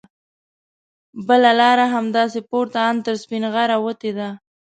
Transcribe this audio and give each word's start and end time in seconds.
بله 1.27 1.51
لاره 1.59 1.85
همداسې 1.95 2.39
پورته 2.49 2.79
ان 2.89 2.95
تر 3.05 3.15
سپینغره 3.23 3.75
وتې 3.83 4.11
ده. 4.17 4.29